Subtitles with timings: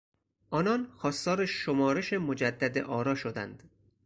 [0.49, 3.63] آنان خواستار شمارش مجدد آرا شدند.